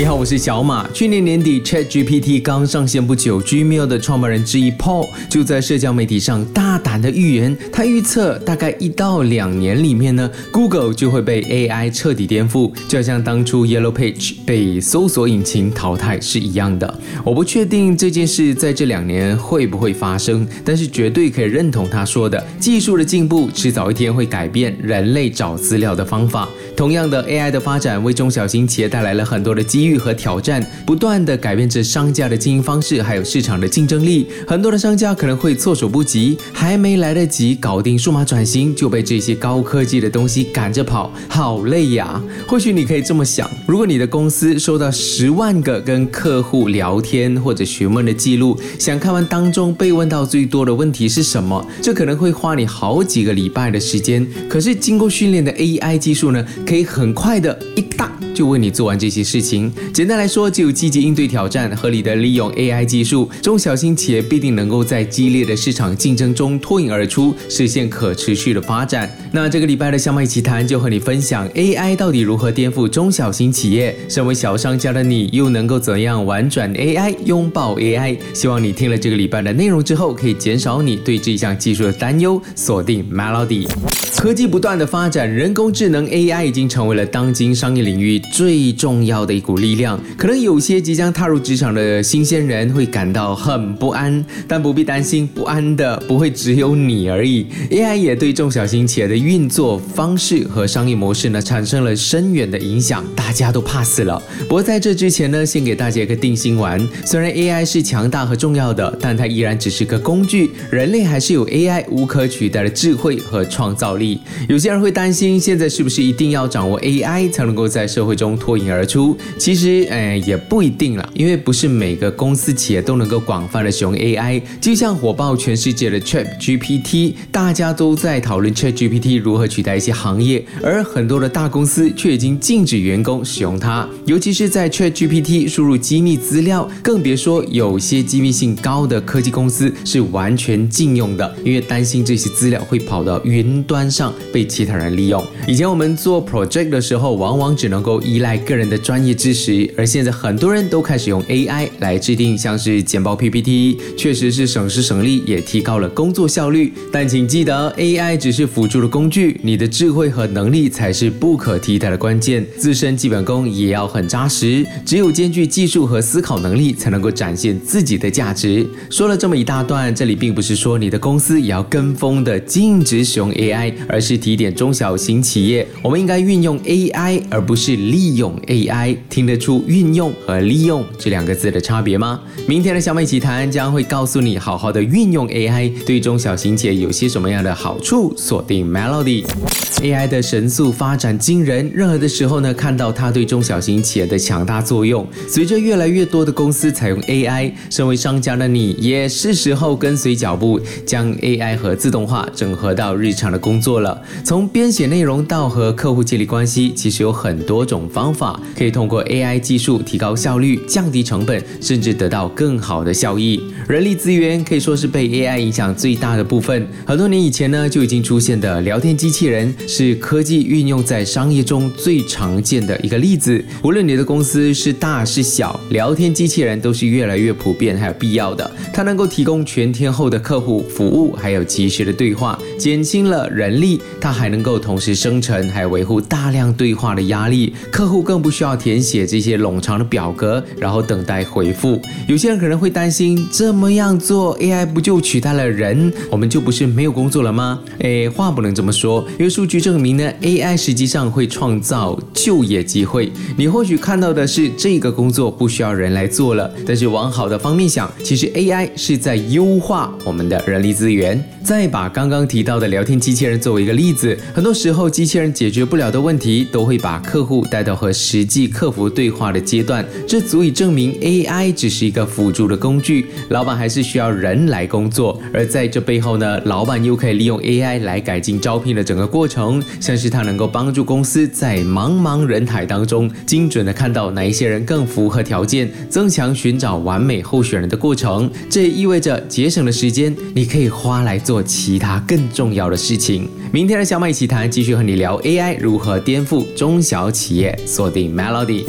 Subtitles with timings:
[0.00, 0.88] 你好，我是小马。
[0.94, 16.98] 去年年底，Chat GPT 刚上线不久，Gmail 的创办人之一 Paul 就在社交媒体上大胆的预言，他预测大概一到两年里面呢，Google 就会被 AI 彻底颠覆，就像当初 Yellow Page 被搜索引擎淘汰是一样的。
[17.22, 26.48] 我不确定这件事在这两年会不会发生，但是绝对可以认同他说的，技术的进步迟早一天会改变人类找资料的方法。
[26.74, 29.89] 同样的，AI 的发展为中小型企业带来了很多的机。
[29.89, 34.26] 机和挑战不断的改变着商家的经营方式，还有市场的竞争力。
[34.46, 42.22] 很多的商家可能会措手不及，还没来得及搞定数码转型，就被这些高科技的东西赶着跑，好累呀！
[42.46, 54.26] 或许你可以这么想：如果你的公司收到十万个跟客户聊天或者询问的记录，想看完当中被问到最多的问题是什么，这可能会花你好几个礼拜的时间。
[54.48, 58.10] 可是经过训练的 AI 技术呢，可以很快的一大
[58.40, 59.70] 就为你做完这些事情。
[59.92, 69.14] 简单来说，只有积极应对挑战，合理的利用 AI 技术，中小型企业必定能够在激烈的市场竞争中脱颖而出，实现可持续的发展。
[69.30, 78.16] 那这个礼拜的小麦奇谈就和你分享 AI 到底如何颠覆中小型企业，身为小商家的你又能够怎样玩转 AI，拥抱 AI？
[78.32, 82.40] 希望你听了这个礼拜的内容之后，可以减少你对这项技术的担忧。
[82.56, 83.68] 锁定 Melody，
[84.16, 89.50] 科技不断的发展，人工智能 AI 已经成为了当今商业领域最重要的一股。
[89.60, 97.44] 力量可能有些即将踏入职场的新鲜人会感到很不安，但不必担心，不安的不会只有你而已。
[97.70, 104.22] AI 也对中小型企业的运作方式和商业模式呢产生了深远的影响，大家都怕死了。
[104.48, 114.20] 不过在这之前呢，先给大家一个定心丸：虽然 AI 是强大和重要的，但它依然只是个工具，人类还是有 AI 无可取代的智慧和创造力。
[114.48, 119.16] 有些人会担心，现在是不是一定要掌握 AI 才能够在社会中脱颖而出？
[119.38, 124.42] 其实，哎，也不一定了，因为不是每个公司企业都能够广泛的使用 AI。
[124.60, 133.88] 就像火爆全世界的 Chat GPT，大家都在讨论 Chat GPT 如何取代一些行业，而很多的大公司却已经禁止员工使用它。
[134.04, 145.24] 尤其是在 Chat GPT 输入机密资料，更别说有些机密性高的科技公司是完全禁用的，因为担心这些资料会跑到云端上被其他人利用。
[145.46, 149.68] 以前我们做 project 的时候，往往只能够依赖个人的专业知识。
[149.76, 156.72] 而现在很多人都开始用 AI 来制定像是简报 PPT，确实是省时省力，也提高了工作效率。
[156.92, 162.46] 但请记得，AI 只是辅助的工具，你的智慧和能力才是不可替代的关键。
[162.56, 168.66] 自身基本功也要很扎实，只有兼具技术和思考能力，才能够展现自己的价值。
[168.90, 178.94] 说了这么一大段，这里并不是说你的公司也要跟风的禁止使用 AI，而是提点中小型企业，我们应该运用 AI，而不是利用 AI。
[179.08, 179.30] 听。
[179.30, 182.20] 得出运用和利用这两个字的差别吗？
[182.48, 188.12] 明天的小美奇谈将会告诉你，好好的运用 AI 对中小型企业有些什么样的好处。
[188.16, 195.06] 锁定 Melody，AI 的神速发展惊人，任何的时候呢，看到它对中小型企业的强大作用。
[195.28, 204.02] 随着越来越多的公司采用 AI，身为商家的你也是时候跟随脚步，将 AI 和自动化整合到日常的工作了。
[204.24, 209.40] 从编写内容到和客户建立关系，其实有很多种方法可以通过 AI。
[209.40, 213.42] 技术提高效率、降低成本，甚至得到更好的效益。
[213.66, 216.68] 人力资源可以说是被 AI 影响最大的部分。
[216.84, 223.42] 很多年以前呢，就已经出现的聊天机器人，是科技运用在商业中最常见的一个例子。
[223.62, 228.48] 无论你的公司是大是小，聊天机器人都是越来越普遍还有必要的。
[228.72, 233.80] 它能够提供全天候的客户服务，还有及时的对话，减轻了人力。
[234.00, 239.06] 它还能够同时生成还有维护大量对话的压力，客户更不需要填写。
[239.06, 241.80] 这些冗长的表格，然后等待回复。
[242.06, 247.60] 有些人可能会担心，这么样做，AI 不就取代了人，我们就不是没有工作了吗？
[247.78, 253.10] 诶，话不能这么说，因为数据证明呢，AI 实际上会创造就业机会。
[253.36, 261.22] 你或许看到的是这个工作不需要人来做了，但是往好的方面想，其实 AI 是在优化我们的人力资源。
[261.42, 275.20] 再把刚刚提到的聊天机器人作为一个例子，很多时候机器人解决不了的问题，都会把客户带到和实际客服对话的阶段，这足以证明 AI 只是一个辅助的工具，老板还是需要人来工作。
[275.32, 288.30] 而在这背后呢，老板又可以利用 AI 来改进招聘的整个过程，像是它能够帮助公司在茫茫人海当中，精准的看到哪一些人更符合条件，增强寻找完美候选人的过程。
[288.48, 293.28] 这也意味着节省了时间，你可以花来做其他更重要的事情。
[293.52, 297.58] 明天的小马一起谈，继续和你聊 AI 如何颠覆中小企业。
[297.66, 298.64] 锁定 Melody。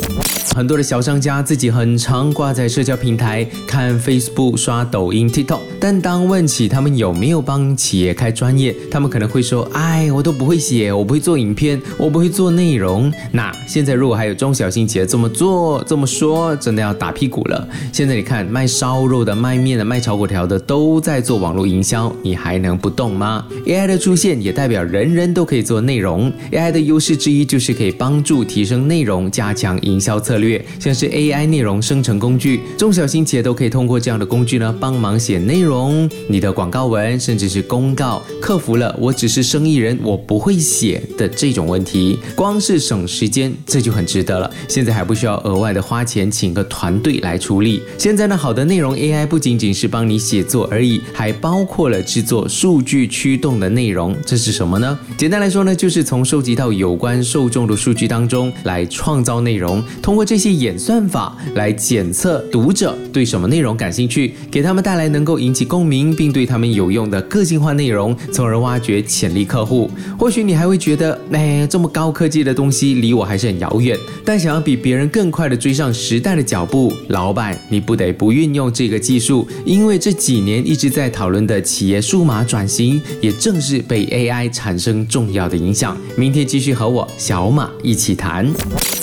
[0.55, 17.67] 很多的小商家自己很常挂在社交平台看 Facebook、刷抖音、TikTok，但当问起他们有没有帮企业开专业，他们可能会说：“哎，我都不会写，我不会做影片，我不会做内容。”那现在如果还有中小型企业这么做、这么说，真的要打屁股了。
[17.91, 26.31] 现在你看，卖烧肉的、卖面的、卖炒粿条的都在做网络营销，你还能不动吗？AI 的出现也代表人人都可以做内容。
[26.51, 30.63] AI 的优势之一就是可以帮助提升内容，加强营销策略。
[30.79, 42.19] 像是 AI 内容生成工具，中小型企业都可以通过这样的工具呢，帮忙写内容，容你的广告文，甚至是公告，克服了我只是生意人，我不会写的这种问题。
[42.35, 44.51] 光是省时间，这就很值得了。
[44.67, 47.81] 现在还不需要额外的花钱请个团队来处理。
[47.97, 54.13] 现在呢，好的内容 AI 不仅仅是帮你写作而已，还包括了制作数据驱动的内容。
[54.25, 54.99] 这是什么呢？
[55.17, 69.89] 简单来说呢，就是从收集到有关受众的数据当中来创造内容，通过这些演算法来检测读者对什么内容感兴趣，给他们带来能够引起共鸣并对他们有用的个性化内容，从而挖掘潜力客户。
[70.17, 73.97] 或许你还会觉得，哎，这么高科技的东西离我还是很遥远。
[74.23, 85.97] 但想要比别人更快的追上时代的脚步，老板你不得不运用这个技术，因为这几年一直在讨论的企业数码转型，也正是被 AI 产生重要的影响。
[86.15, 88.51] 明天继续和我小马一起谈。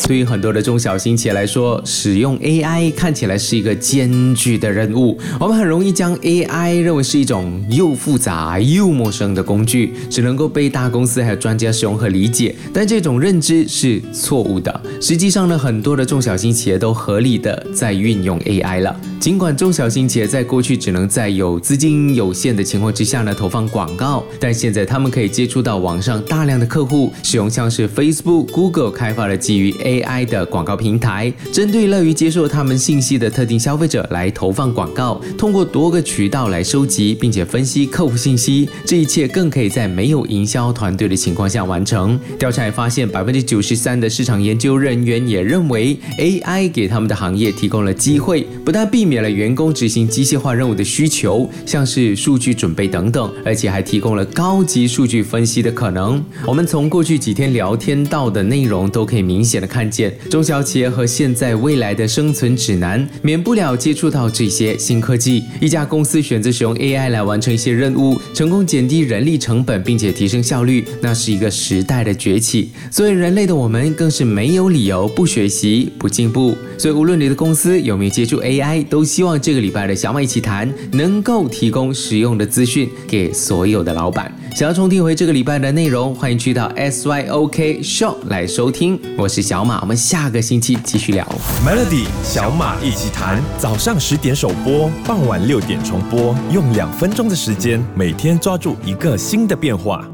[0.06, 5.18] 对于很多的中小型企业来说，使用 AI 看起来是一个艰巨的任务。
[5.38, 12.54] 我们很容易将 AI AI 认为是一种又复杂又陌生的工具，只能够被大公司还有专家使用和理解。
[12.72, 14.80] 但这种认知是错误的。
[15.00, 18.98] 实际上呢，很多的中小型企业都合理的在运用 AI 了。
[19.20, 42.18] 尽管中小型企业在过去只能在有资金有限的情况之下呢投放广告，但现在他们可以接触到网上大量的客户，使用像是 Facebook、Google 开发了基于 AI 的广告平台，针对乐于接受他们信息的特定消费者来投放广告，通过多个渠道来收集并且分析客户信息，这一切更可以在没有营销团队的情况下完成。
[42.38, 56.22] 调查也发现，百分之九十三的市场研究人员也认为 AI 给他们的行业提供了机会，不但避免了员工执行机械化任务的需求，像是数据准备等等，而且还提供了高级数据分析的可能。
[56.46, 65.42] 我们从过去几天聊天到的内容都可以明显的看见，中小企业和现在未来的生存指南，免不了接触到这些新科技。
[65.60, 72.70] 一家公司选择使用 AI 来完成一些任务，成功减低人力成本，并且提升效率，那是一个时代的崛起。
[72.90, 76.54] 所以人类的我们更是没有理由不学习、不进步。
[76.76, 84.28] 所以无论你的公司有没有接触 AI，都都希望这个礼拜的小马一起谈能够提供实用的资讯给所有的老板。
[84.56, 88.98] 想要重听回这个礼拜的内容，欢迎去到 SYOK Show 来收听。
[89.16, 91.24] 我是小马，我们下个星期继续聊
[91.64, 93.40] Melody 小马一起谈。
[93.56, 100.04] 早上十点首播，傍晚六点重播，用两分钟的时间，每天抓住一个新的变化。